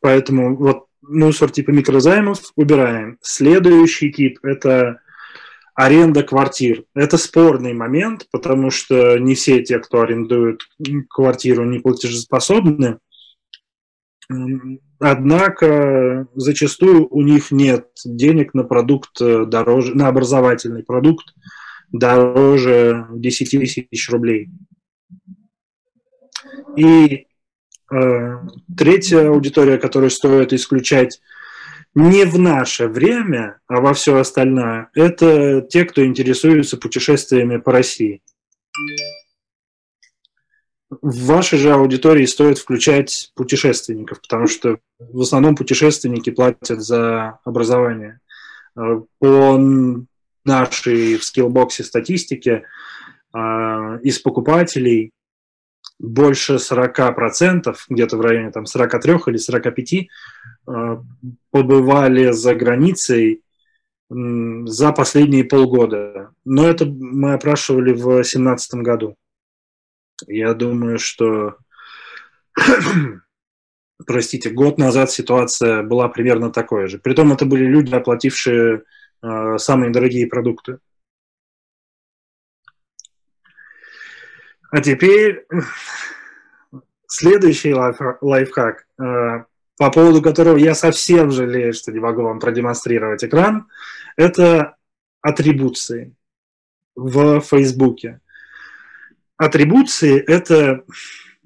Поэтому 0.00 0.56
вот 0.56 0.85
мусор 1.08 1.50
типа 1.50 1.70
микрозаймов 1.70 2.40
убираем. 2.56 3.18
Следующий 3.22 4.12
тип– 4.12 4.38
это 4.42 5.00
аренда 5.74 6.22
квартир. 6.22 6.84
Это 6.94 7.18
спорный 7.18 7.74
момент, 7.74 8.26
потому 8.32 8.70
что 8.70 9.18
не 9.18 9.34
все 9.34 9.62
те, 9.62 9.78
кто 9.78 10.00
арендует 10.00 10.62
квартиру, 11.08 11.64
не 11.64 11.78
платежеспособны. 11.80 12.98
Однако 14.98 16.26
зачастую 16.34 17.06
у 17.08 17.20
них 17.22 17.50
нет 17.50 17.88
денег 18.04 18.54
на 18.54 18.64
продукт 18.64 19.20
э, 19.20 19.44
дороже, 19.44 19.94
на 19.94 20.08
образовательный 20.08 20.82
продукт 20.82 21.26
дороже 21.92 23.06
10 23.12 23.50
тысяч 23.50 24.10
рублей. 24.10 24.48
И 26.76 27.26
третья 27.88 29.28
аудитория, 29.28 29.78
которую 29.78 30.10
стоит 30.10 30.52
исключать 30.52 31.20
не 31.94 32.24
в 32.24 32.38
наше 32.38 32.88
время, 32.88 33.60
а 33.68 33.80
во 33.80 33.94
все 33.94 34.16
остальное, 34.16 34.90
это 34.94 35.62
те, 35.62 35.84
кто 35.84 36.04
интересуется 36.04 36.76
путешествиями 36.76 37.56
по 37.56 37.72
России 37.72 38.22
в 40.90 41.26
вашей 41.26 41.58
же 41.58 41.72
аудитории 41.72 42.26
стоит 42.26 42.58
включать 42.58 43.32
путешественников, 43.34 44.20
потому 44.20 44.46
что 44.46 44.78
в 44.98 45.20
основном 45.20 45.56
путешественники 45.56 46.30
платят 46.30 46.80
за 46.80 47.38
образование. 47.44 48.20
Э, 48.76 49.00
по 49.18 49.58
нашей 50.44 51.16
в 51.16 51.24
скиллбоксе 51.24 51.82
статистике 51.82 52.64
э, 53.34 53.38
из 54.02 54.18
покупателей 54.20 55.10
больше 55.98 56.54
40%, 56.54 57.74
где-то 57.88 58.16
в 58.16 58.20
районе 58.20 58.50
там, 58.50 58.66
43 58.66 59.14
или 59.26 59.36
45, 59.36 59.92
э, 59.92 60.06
побывали 61.50 62.32
за 62.32 62.54
границей 62.54 63.42
за 64.08 64.92
последние 64.92 65.44
полгода. 65.44 66.30
Но 66.44 66.68
это 66.68 66.86
мы 66.86 67.32
опрашивали 67.32 67.92
в 67.92 68.02
2017 68.02 68.74
году. 68.74 69.16
Я 70.26 70.54
думаю, 70.54 70.98
что, 70.98 71.56
простите, 74.06 74.50
год 74.50 74.78
назад 74.78 75.10
ситуация 75.10 75.82
была 75.82 76.08
примерно 76.08 76.50
такой 76.50 76.88
же. 76.88 76.98
Притом 76.98 77.32
это 77.32 77.44
были 77.46 77.64
люди, 77.64 77.92
оплатившие 77.94 78.82
э, 79.22 79.58
самые 79.58 79.90
дорогие 79.90 80.26
продукты. 80.26 80.78
А 84.70 84.80
теперь 84.80 85.46
следующий 87.06 87.74
лайф, 87.74 87.96
лайфхак, 88.20 88.86
э, 88.98 89.44
по 89.78 89.90
поводу 89.90 90.22
которого 90.22 90.56
я 90.56 90.74
совсем 90.74 91.30
жалею, 91.30 91.72
что 91.72 91.92
не 91.92 92.00
могу 92.00 92.22
вам 92.22 92.40
продемонстрировать 92.40 93.24
экран, 93.24 93.68
это 94.16 94.76
атрибуции 95.20 96.14
в 96.94 97.40
Фейсбуке. 97.40 98.20
Атрибуции– 99.36 100.18
это 100.26 100.84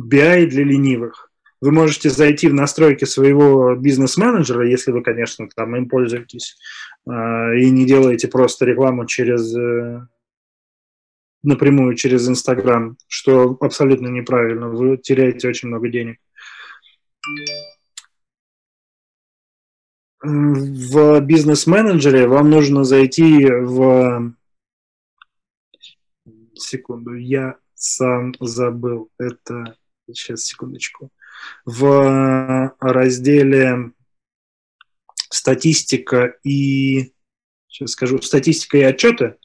BI 0.00 0.46
для 0.46 0.64
ленивых. 0.64 1.30
Вы 1.60 1.72
можете 1.72 2.08
зайти 2.08 2.48
в 2.48 2.54
настройки 2.54 3.04
своего 3.04 3.74
бизнес-менеджера, 3.74 4.66
если 4.66 4.92
вы, 4.92 5.02
конечно, 5.02 5.48
там 5.54 5.76
им 5.76 5.88
пользуетесь, 5.88 6.56
а, 7.06 7.52
и 7.52 7.68
не 7.68 7.84
делаете 7.84 8.28
просто 8.28 8.64
рекламу 8.64 9.06
через 9.06 9.54
э, 9.54 10.06
напрямую 11.42 11.94
через 11.94 12.28
Инстаграм, 12.28 12.96
что 13.08 13.56
абсолютно 13.60 14.08
неправильно. 14.08 14.68
Вы 14.68 14.96
теряете 14.96 15.48
очень 15.48 15.68
много 15.68 15.88
денег. 15.88 16.18
В 20.22 21.20
бизнес-менеджере 21.20 22.26
вам 22.28 22.50
нужно 22.50 22.84
зайти 22.84 23.46
в 23.46 24.34
секунду, 26.54 27.14
я 27.14 27.56
сам 27.74 28.34
забыл. 28.38 29.10
Это 29.18 29.76
сейчас 30.12 30.44
секундочку. 30.44 31.10
В 31.64 32.76
разделе 32.80 33.92
статистика 35.30 36.36
и 36.44 37.14
сейчас 37.66 37.92
скажу 37.92 38.20
статистика 38.20 38.76
и 38.76 38.82
отчеты. 38.82 39.36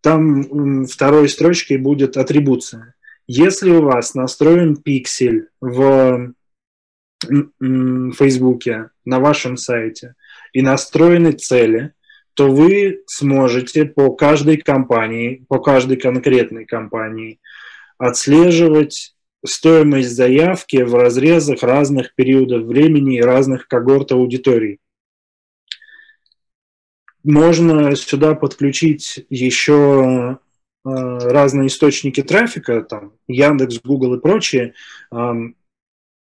Там 0.00 0.84
второй 0.86 1.28
строчкой 1.28 1.78
будет 1.78 2.16
атрибуция. 2.16 2.94
Если 3.26 3.70
у 3.70 3.82
вас 3.82 4.14
настроен 4.14 4.76
пиксель 4.76 5.48
в 5.60 6.32
Фейсбуке, 7.20 8.90
на 9.04 9.20
вашем 9.20 9.56
сайте 9.56 10.14
и 10.52 10.62
настроены 10.62 11.32
цели, 11.32 11.92
то 12.34 12.48
вы 12.48 13.02
сможете 13.06 13.84
по 13.84 14.14
каждой 14.14 14.58
компании, 14.58 15.44
по 15.48 15.58
каждой 15.58 15.96
конкретной 15.96 16.64
компании 16.64 17.40
отслеживать 17.98 19.16
стоимость 19.44 20.10
заявки 20.10 20.82
в 20.82 20.94
разрезах 20.94 21.62
разных 21.62 22.14
периодов 22.14 22.62
времени 22.64 23.16
и 23.16 23.22
разных 23.22 23.66
когорт 23.66 24.12
аудиторий. 24.12 24.78
Можно 27.24 27.94
сюда 27.96 28.34
подключить 28.34 29.26
еще 29.28 30.38
э, 30.84 30.88
разные 30.88 31.66
источники 31.68 32.22
трафика, 32.22 32.82
там 32.82 33.12
Яндекс, 33.26 33.80
Google 33.82 34.14
и 34.14 34.20
прочие, 34.20 34.74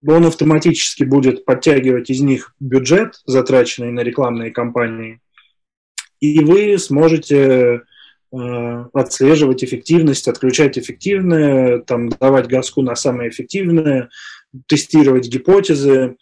он 0.06 0.24
автоматически 0.24 1.04
будет 1.04 1.44
подтягивать 1.44 2.10
из 2.10 2.20
них 2.20 2.54
бюджет, 2.58 3.20
затраченный 3.26 3.92
на 3.92 4.00
рекламные 4.00 4.50
кампании, 4.50 5.20
и 6.20 6.40
вы 6.40 6.78
сможете 6.78 7.82
э, 8.32 8.84
отслеживать 8.92 9.64
эффективность, 9.64 10.28
отключать 10.28 10.78
эффективное, 10.78 11.80
там, 11.80 12.08
давать 12.10 12.46
газку 12.46 12.82
на 12.82 12.94
самое 12.94 13.30
эффективное, 13.30 14.10
тестировать 14.66 15.28
гипотезы, 15.28 16.16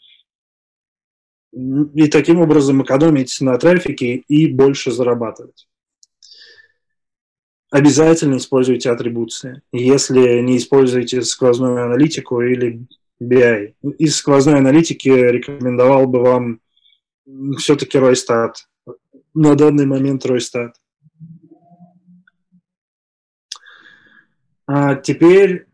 и 1.95 2.09
таким 2.09 2.41
образом 2.41 2.83
экономить 2.83 3.37
на 3.41 3.59
трафике 3.59 4.23
и 4.29 4.47
больше 4.47 4.93
зарабатывать. 4.93 5.67
Обязательно 7.71 8.37
используйте 8.37 8.91
атрибуции. 8.91 9.63
Если 9.73 10.41
не 10.41 10.57
используете 10.57 11.23
сквозную 11.23 11.85
аналитику 11.85 12.41
или 12.41 12.87
BI. 13.21 13.75
Из 13.99 14.17
сквозной 14.17 14.59
аналитики 14.59 15.09
рекомендовал 15.09 16.07
бы 16.07 16.21
вам 16.21 16.61
все-таки 17.59 17.99
Ройстат. 17.99 18.69
На 19.35 19.55
данный 19.55 19.87
момент 19.87 20.25
Ройстат. 20.25 20.77
А 24.67 24.95
теперь 24.95 25.67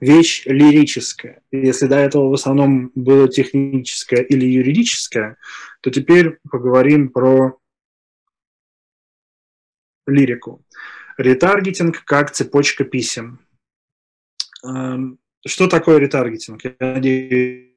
вещь 0.00 0.42
лирическая. 0.46 1.42
Если 1.50 1.86
до 1.86 1.96
этого 1.96 2.28
в 2.28 2.34
основном 2.34 2.92
было 2.94 3.28
техническое 3.28 4.22
или 4.22 4.46
юридическое, 4.46 5.36
то 5.80 5.90
теперь 5.90 6.38
поговорим 6.50 7.08
про 7.08 7.58
лирику. 10.06 10.64
Ретаргетинг 11.16 12.04
как 12.04 12.30
цепочка 12.30 12.84
писем. 12.84 13.40
Эм, 14.64 15.18
что 15.46 15.68
такое 15.68 15.98
ретаргетинг? 15.98 16.62
Я 16.64 16.74
надеюсь, 16.80 17.72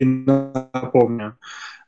напомню. 0.00 1.38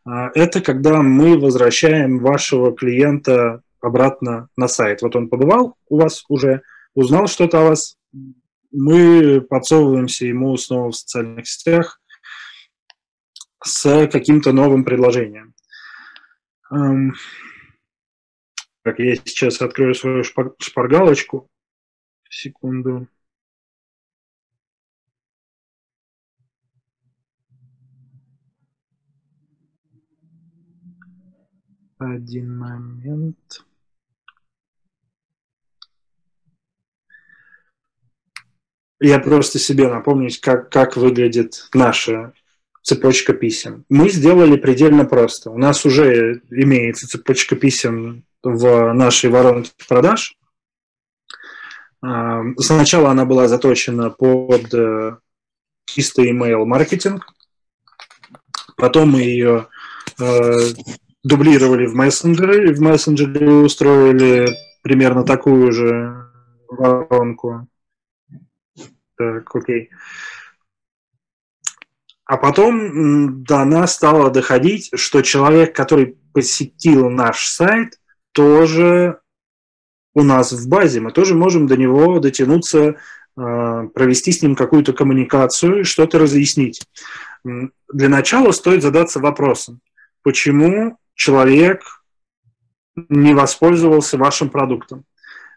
А, 0.04 0.30
это 0.34 0.60
когда 0.60 1.02
мы 1.02 1.38
возвращаем 1.38 2.18
вашего 2.18 2.74
клиента 2.74 3.62
обратно 3.80 4.48
на 4.56 4.68
сайт. 4.68 5.02
Вот 5.02 5.16
он 5.16 5.28
побывал 5.28 5.76
у 5.88 5.98
вас 5.98 6.24
уже, 6.28 6.62
узнал 6.94 7.26
что-то 7.26 7.60
о 7.60 7.68
вас, 7.70 7.98
мы 8.70 9.40
подсовываемся 9.40 10.26
ему 10.26 10.56
снова 10.56 10.90
в 10.90 10.96
социальных 10.96 11.46
сетях 11.46 12.00
с 13.64 14.08
каким-то 14.08 14.52
новым 14.52 14.84
предложением. 14.84 15.54
Так, 18.82 18.98
я 18.98 19.14
сейчас 19.16 19.62
открою 19.62 19.94
свою 19.94 20.24
шпаргалочку 20.24 21.48
секунду. 22.28 23.06
Один 31.98 32.58
момент. 32.58 33.64
Я 39.02 39.18
просто 39.18 39.58
себе 39.58 39.88
напомнить, 39.88 40.40
как, 40.40 40.70
как 40.70 40.96
выглядит 40.96 41.68
наша 41.74 42.34
цепочка 42.82 43.32
писем. 43.32 43.84
Мы 43.88 44.08
сделали 44.08 44.56
предельно 44.56 45.04
просто. 45.04 45.50
У 45.50 45.58
нас 45.58 45.84
уже 45.84 46.40
имеется 46.50 47.08
цепочка 47.08 47.56
писем 47.56 48.24
в 48.44 48.92
нашей 48.92 49.28
воронке 49.28 49.72
продаж. 49.88 50.36
Сначала 52.58 53.10
она 53.10 53.24
была 53.24 53.48
заточена 53.48 54.10
под 54.10 54.72
э, 54.72 55.16
чистый 55.84 56.32
email 56.32 56.64
маркетинг, 56.64 57.26
потом 58.76 59.10
мы 59.10 59.22
ее 59.22 59.66
э, 60.20 60.52
дублировали 61.24 61.86
в 61.86 61.94
мессенджеры, 61.94 62.70
и 62.70 62.74
в 62.74 62.80
мессенджере 62.80 63.48
устроили 63.48 64.48
примерно 64.82 65.24
такую 65.24 65.72
же 65.72 66.26
воронку. 66.68 67.68
Так, 69.22 69.54
окей. 69.54 69.90
А 72.24 72.36
потом 72.36 73.44
до 73.44 73.64
нас 73.64 73.94
стало 73.94 74.30
доходить, 74.30 74.90
что 74.94 75.22
человек, 75.22 75.76
который 75.76 76.16
посетил 76.32 77.08
наш 77.08 77.46
сайт, 77.46 78.00
тоже 78.32 79.20
у 80.14 80.22
нас 80.22 80.52
в 80.52 80.68
базе, 80.68 81.00
мы 81.00 81.12
тоже 81.12 81.34
можем 81.34 81.66
до 81.66 81.76
него 81.76 82.18
дотянуться, 82.18 82.96
а, 83.36 83.86
провести 83.88 84.32
с 84.32 84.42
ним 84.42 84.56
какую-то 84.56 84.92
коммуникацию, 84.92 85.84
что-то 85.84 86.18
разъяснить. 86.18 86.86
Для 87.44 88.08
начала 88.08 88.50
стоит 88.52 88.82
задаться 88.82 89.20
вопросом, 89.20 89.80
почему 90.22 90.98
человек 91.14 91.82
не 93.08 93.34
воспользовался 93.34 94.18
вашим 94.18 94.48
продуктом. 94.50 95.04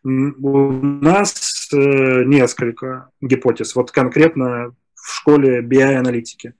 У 0.03 0.71
нас 0.71 1.33
э, 1.73 2.23
несколько 2.25 3.09
гипотез, 3.21 3.75
вот 3.75 3.91
конкретно 3.91 4.75
в 4.95 5.13
школе 5.13 5.61
BI-аналитики. 5.61 6.53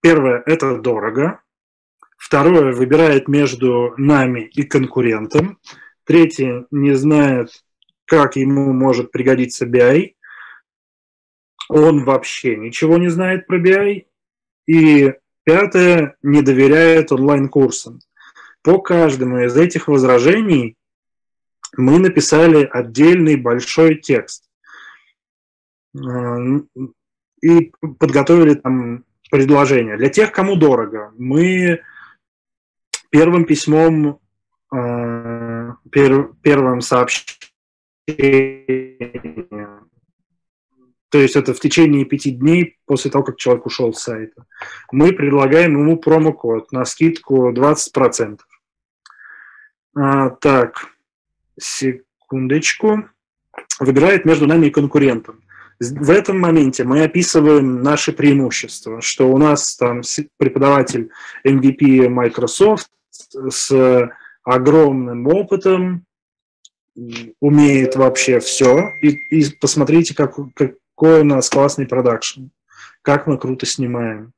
Первое– 0.00 0.42
это 0.46 0.78
дорого. 0.78 1.40
Второе– 2.16 2.72
выбирает 2.74 3.28
между 3.28 3.94
нами 3.96 4.40
и 4.40 4.62
конкурентом. 4.62 5.58
Третий 6.04 6.66
не 6.70 6.94
знает, 6.94 7.50
как 8.06 8.36
ему 8.36 8.72
может 8.72 9.12
пригодиться 9.12 9.66
BI. 9.66 10.14
Он 11.68 12.04
вообще 12.04 12.56
ничего 12.56 12.98
не 12.98 13.08
знает 13.08 13.46
про 13.46 13.58
BI. 13.60 14.06
И 14.66 15.14
пятое, 15.44 16.16
не 16.22 16.42
доверяет 16.42 17.12
онлайн-курсам. 17.12 18.00
По 18.62 18.78
каждому 18.78 19.38
из 19.38 19.56
этих 19.56 19.88
возражений 19.88 20.76
мы 21.76 21.98
написали 21.98 22.68
отдельный 22.70 23.36
большой 23.36 23.96
текст 23.96 24.48
и 27.42 27.72
подготовили 27.98 28.54
там 28.54 29.04
предложение. 29.30 29.96
Для 29.96 30.08
тех, 30.08 30.32
кому 30.32 30.56
дорого, 30.56 31.12
мы 31.16 31.80
первым 33.10 33.44
письмом 33.44 34.20
пер, 34.70 36.32
первым 36.42 36.80
сообщением. 36.80 37.38
То 41.10 41.18
есть 41.18 41.34
это 41.34 41.54
в 41.54 41.60
течение 41.60 42.04
пяти 42.04 42.30
дней 42.30 42.78
после 42.86 43.10
того, 43.10 43.24
как 43.24 43.36
человек 43.36 43.66
ушел 43.66 43.92
с 43.92 44.02
сайта. 44.02 44.46
Мы 44.92 45.12
предлагаем 45.12 45.72
ему 45.72 45.96
промокод 45.96 46.70
на 46.70 46.84
скидку 46.84 47.52
20%. 47.52 48.38
А, 49.96 50.30
так, 50.30 50.86
секундочку. 51.60 53.08
Выбирает 53.78 54.24
между 54.24 54.46
нами 54.46 54.66
и 54.66 54.70
конкурентом. 54.70 55.42
В 55.78 56.10
этом 56.10 56.38
моменте 56.38 56.84
мы 56.84 57.02
описываем 57.02 57.82
наши 57.82 58.12
преимущества, 58.12 59.00
что 59.00 59.30
у 59.30 59.38
нас 59.38 59.76
там 59.76 60.02
преподаватель 60.36 61.10
MVP 61.46 62.08
Microsoft 62.08 62.90
с 63.48 64.10
огромным 64.44 65.26
опытом, 65.26 66.04
умеет 67.40 67.96
вообще 67.96 68.40
все. 68.40 68.90
И, 69.02 69.08
и 69.30 69.50
посмотрите, 69.60 70.14
как, 70.14 70.36
какой 70.54 71.20
у 71.20 71.24
нас 71.24 71.48
классный 71.48 71.86
продакшн, 71.86 72.46
как 73.02 73.26
мы 73.26 73.38
круто 73.38 73.66
снимаем. 73.66 74.32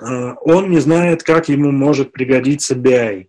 А, 0.00 0.34
он 0.40 0.70
не 0.70 0.78
знает, 0.78 1.22
как 1.22 1.48
ему 1.48 1.70
может 1.72 2.12
пригодиться 2.12 2.74
BI. 2.74 3.28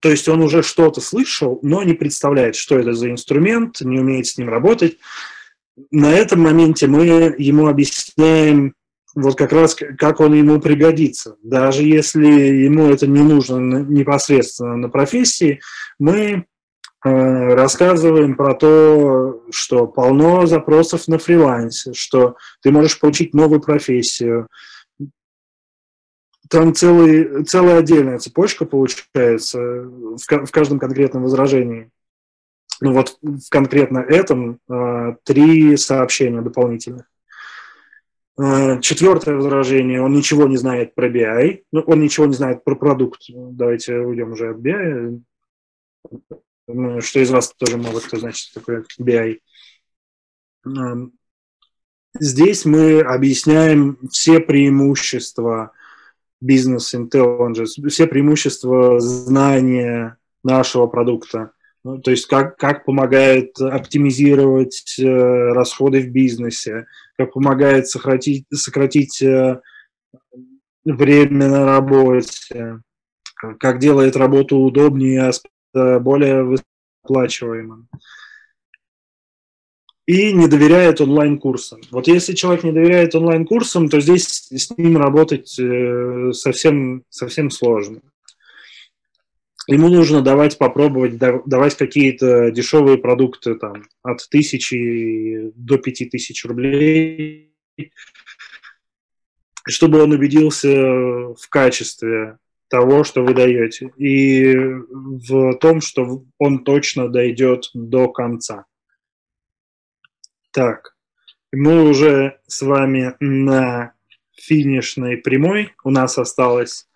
То 0.00 0.10
есть 0.10 0.28
он 0.28 0.42
уже 0.42 0.62
что-то 0.62 1.00
слышал, 1.00 1.58
но 1.62 1.82
не 1.82 1.94
представляет, 1.94 2.56
что 2.56 2.78
это 2.78 2.92
за 2.92 3.10
инструмент, 3.10 3.80
не 3.80 3.98
умеет 3.98 4.26
с 4.26 4.38
ним 4.38 4.48
работать. 4.48 4.98
На 5.90 6.12
этом 6.12 6.40
моменте 6.40 6.86
мы 6.86 7.34
ему 7.38 7.68
объясняем 7.68 8.74
вот 9.14 9.36
как 9.36 9.52
раз 9.52 9.74
как 9.74 10.20
он 10.20 10.34
ему 10.34 10.60
пригодится. 10.60 11.36
Даже 11.42 11.82
если 11.82 12.26
ему 12.26 12.88
это 12.88 13.06
не 13.06 13.20
нужно 13.20 13.78
непосредственно 13.82 14.76
на 14.76 14.88
профессии, 14.88 15.60
мы 15.98 16.20
э, 16.22 16.44
рассказываем 17.04 18.36
про 18.36 18.54
то, 18.54 19.42
что 19.50 19.86
полно 19.86 20.46
запросов 20.46 21.08
на 21.08 21.18
фрилансе, 21.18 21.92
что 21.94 22.36
ты 22.62 22.70
можешь 22.70 22.98
получить 23.00 23.34
новую 23.34 23.60
профессию. 23.60 24.46
Там 26.48 26.74
целый, 26.74 27.44
целая 27.44 27.78
отдельная 27.78 28.18
цепочка 28.18 28.64
получается 28.64 29.58
в, 29.60 30.18
в 30.18 30.50
каждом 30.50 30.78
конкретном 30.78 31.24
возражении. 31.24 31.90
Ну 32.80 32.92
вот 32.92 33.18
в 33.20 33.48
конкретно 33.50 33.98
этом 33.98 34.60
э, 34.68 35.16
три 35.24 35.76
сообщения 35.76 36.40
дополнительных. 36.40 37.06
Э, 38.40 38.80
четвертое 38.80 39.34
возражение, 39.34 40.00
он 40.00 40.12
ничего 40.12 40.46
не 40.46 40.56
знает 40.56 40.94
про 40.94 41.08
BI, 41.08 41.64
ну, 41.72 41.80
он 41.80 42.00
ничего 42.00 42.26
не 42.26 42.34
знает 42.34 42.62
про 42.62 42.76
продукт. 42.76 43.22
Давайте 43.28 43.98
уйдем 43.98 44.32
уже 44.32 44.50
от 44.50 44.58
BI. 44.58 45.20
Ну, 46.68 47.00
что 47.00 47.20
из 47.20 47.30
вас 47.30 47.52
тоже 47.54 47.78
много 47.78 48.00
кто 48.00 48.18
значит 48.18 48.54
такое 48.54 48.84
BI. 49.00 49.40
Эм, 50.66 51.12
здесь 52.20 52.64
мы 52.64 53.00
объясняем 53.00 53.98
все 54.10 54.38
преимущества 54.38 55.72
бизнес 56.40 56.94
intelligence, 56.94 57.88
все 57.88 58.06
преимущества 58.06 59.00
знания 59.00 60.16
нашего 60.42 60.86
продукта. 60.86 61.52
Ну, 61.84 61.98
то 61.98 62.10
есть 62.10 62.26
как, 62.26 62.56
как 62.56 62.84
помогает 62.84 63.58
оптимизировать 63.60 64.98
э, 64.98 65.04
расходы 65.04 66.00
в 66.00 66.10
бизнесе, 66.10 66.86
как 67.16 67.32
помогает 67.32 67.88
сократить, 67.88 68.46
сократить 68.52 69.22
э, 69.22 69.60
время 70.84 71.48
на 71.48 71.64
работе, 71.64 72.80
как 73.60 73.78
делает 73.78 74.16
работу 74.16 74.58
удобнее, 74.58 75.30
э, 75.74 75.98
более 75.98 76.58
выплачиваемым. 77.04 77.88
И 80.08 80.32
не 80.32 80.48
доверяет 80.48 81.02
онлайн-курсам. 81.02 81.82
Вот 81.90 82.08
если 82.08 82.32
человек 82.32 82.64
не 82.64 82.72
доверяет 82.72 83.14
онлайн-курсам, 83.14 83.90
то 83.90 84.00
здесь 84.00 84.48
с 84.50 84.74
ним 84.78 84.96
работать 84.96 85.54
э, 85.60 86.32
совсем, 86.32 87.02
совсем 87.10 87.50
сложно. 87.50 88.00
Ему 89.66 89.90
нужно 89.90 90.22
давать 90.22 90.56
попробовать, 90.56 91.18
давать 91.18 91.76
какие-то 91.76 92.50
дешевые 92.50 92.96
продукты 92.96 93.56
там, 93.56 93.84
от 94.02 94.26
тысячи 94.30 95.52
до 95.54 95.76
пяти 95.76 96.06
тысяч 96.06 96.42
рублей, 96.46 97.52
чтобы 99.66 100.00
он 100.00 100.12
убедился 100.12 100.70
в 101.34 101.48
качестве 101.50 102.38
того, 102.68 103.04
что 103.04 103.22
вы 103.22 103.34
даете, 103.34 103.92
и 103.98 104.56
в 104.56 105.58
том, 105.58 105.82
что 105.82 106.24
он 106.38 106.64
точно 106.64 107.10
дойдет 107.10 107.68
до 107.74 108.08
конца. 108.08 108.64
Так, 110.50 110.96
мы 111.52 111.88
уже 111.88 112.40
с 112.46 112.62
вами 112.62 113.14
на 113.20 113.94
финишной 114.32 115.16
прямой. 115.18 115.74
У 115.84 115.90
нас 115.90 116.18
осталось 116.18 116.88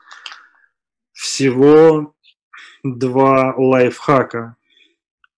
всего 1.12 2.14
два 2.82 3.54
лайфхака. 3.56 4.56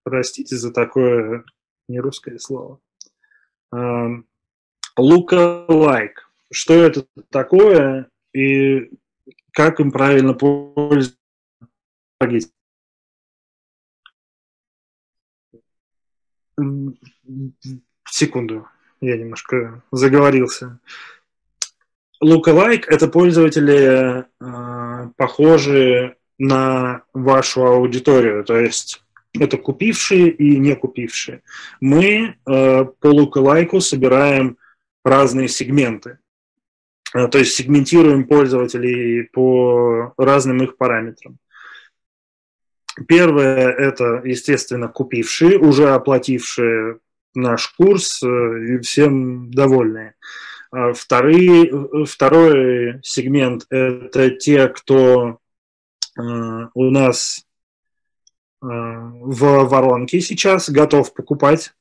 Простите 0.04 0.56
за 0.56 0.72
такое 0.72 1.44
нерусское 1.88 2.38
слово. 2.38 2.80
Lookalike. 4.98 6.16
Что 6.52 6.74
это 6.74 7.06
такое 7.30 8.08
и 8.32 8.90
как 9.52 9.80
им 9.80 9.90
правильно 9.90 10.34
пользоваться? 10.34 11.18
Секунду, 18.16 18.68
я 19.00 19.16
немножко 19.16 19.82
заговорился. 19.90 20.78
Lookalike– 22.22 22.84
это 22.86 23.08
пользователи, 23.08 24.24
э, 24.24 25.08
похожие 25.16 26.14
на 26.38 27.02
вашу 27.12 27.66
аудиторию, 27.66 28.44
то 28.44 28.56
есть 28.56 29.02
это 29.32 29.58
купившие 29.58 30.30
и 30.30 30.58
не 30.58 30.76
купившие. 30.76 31.42
Мы 31.80 32.36
э, 32.46 32.84
по 32.84 33.06
лукалайку 33.08 33.80
собираем 33.80 34.58
разные 35.04 35.48
сегменты, 35.48 36.18
э, 37.14 37.26
то 37.26 37.38
есть 37.38 37.56
сегментируем 37.56 38.28
пользователей 38.28 39.24
по 39.24 40.14
разным 40.16 40.62
их 40.62 40.76
параметрам. 40.76 41.36
Первое– 43.08 43.72
это, 43.72 44.22
естественно, 44.24 44.86
купившие, 44.86 45.58
уже 45.58 45.90
оплатившие 45.90 47.00
наш 47.34 47.68
курс 47.68 48.22
э, 48.22 48.26
и 48.26 48.78
всем 48.78 49.50
довольные. 49.50 50.14
А 50.70 50.92
вторые, 50.92 52.04
второй 52.06 53.00
сегмент– 53.02 53.66
это 53.70 54.30
те, 54.30 54.68
кто 54.68 55.38
Э, 56.16 56.68
у 56.74 56.90
нас 56.90 57.44
э, 58.62 58.66
в 58.66 59.64
воронке 59.64 60.20
сейчас, 60.20 60.70
готов 60.70 61.12
покупать. 61.14 61.72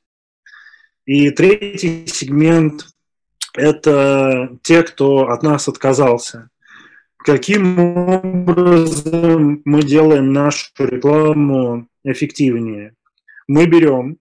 И 1.05 1.29
третий 1.31 2.07
сегмент– 2.07 2.87
это 3.53 4.57
те, 4.63 4.83
кто 4.83 5.29
от 5.29 5.43
нас 5.43 5.67
отказался. 5.67 6.49
Каким 7.17 7.79
образом 7.79 9.61
мы 9.65 9.83
делаем 9.83 10.33
нашу 10.33 10.67
рекламу 10.77 11.87
эффективнее? 12.03 12.95
Мы 13.47 13.65
берем 13.65 14.17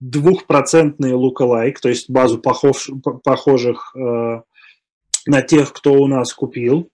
двухпроцентный 0.00 1.12
лукалайк, 1.12 1.80
то 1.80 1.88
есть 1.88 2.10
базу 2.10 2.38
похож, 2.38 2.90
похожих 3.24 3.94
на 3.94 5.42
тех, 5.42 5.72
кто 5.72 5.94
у 5.94 6.06
нас 6.06 6.32
купил, 6.32 6.90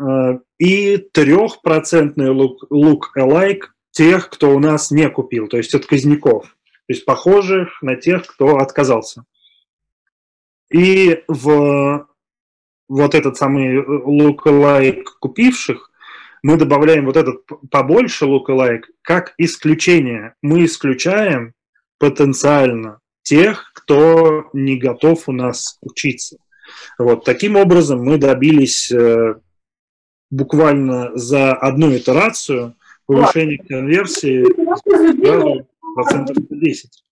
Э, 0.00 0.38
и 0.58 0.96
трехпроцентный 0.96 2.28
look-alike 2.28 3.62
тех, 3.90 4.30
кто 4.30 4.54
у 4.54 4.58
нас 4.58 4.90
не 4.90 5.08
купил, 5.08 5.46
то 5.48 5.56
есть 5.56 5.74
отказников, 5.74 6.46
то 6.46 6.92
есть 6.92 7.04
похожих 7.04 7.80
на 7.82 7.96
тех, 7.96 8.26
кто 8.26 8.58
отказался. 8.58 9.24
И 10.72 11.22
в 11.28 12.08
вот 12.88 13.14
этот 13.14 13.36
самый 13.36 13.78
look-alike 13.78 15.04
купивших 15.20 15.90
мы 16.44 16.58
добавляем 16.58 17.06
вот 17.06 17.16
этот 17.16 17.40
побольше 17.70 18.26
look-alike 18.26 18.82
как 19.00 19.32
исключение. 19.38 20.34
Мы 20.42 20.66
исключаем 20.66 21.54
потенциально 21.98 23.00
тех, 23.22 23.72
кто 23.74 24.50
не 24.52 24.76
готов 24.76 25.26
у 25.30 25.32
нас 25.32 25.78
учиться. 25.80 26.36
Вот 26.98 27.24
таким 27.24 27.56
образом 27.56 28.04
мы 28.04 28.18
добились 28.18 28.92
э, 28.92 29.36
буквально 30.30 31.16
за 31.16 31.54
одну 31.54 31.96
итерацию 31.96 32.74
повышение 33.06 33.56
конверсии 33.56 34.44
процентов 35.94 36.36
10. 36.50 37.04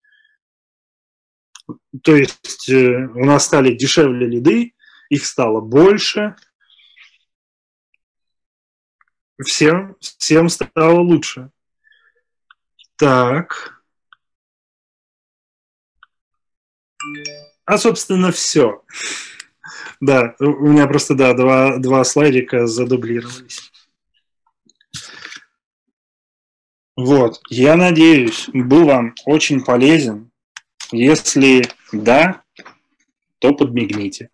То 2.02 2.14
есть 2.14 2.68
э, 2.68 3.08
у 3.14 3.24
нас 3.24 3.46
стали 3.46 3.74
дешевле 3.74 4.26
лиды, 4.26 4.74
их 5.08 5.24
стало 5.24 5.62
больше, 5.62 6.36
всем, 9.44 9.96
всем 10.00 10.48
стало 10.48 11.00
лучше. 11.00 11.50
Так. 12.96 13.82
А, 17.64 17.78
собственно, 17.78 18.32
все. 18.32 18.82
Да, 20.00 20.34
у 20.40 20.66
меня 20.66 20.86
просто, 20.86 21.14
да, 21.14 21.32
два, 21.34 21.78
два 21.78 22.04
слайдика 22.04 22.66
задублировались. 22.66 23.72
Вот, 26.96 27.40
я 27.48 27.76
надеюсь, 27.76 28.48
был 28.52 28.84
вам 28.84 29.14
очень 29.24 29.64
полезен. 29.64 30.30
Если 30.90 31.62
да, 31.90 32.42
то 33.38 33.54
подмигните. 33.54 34.28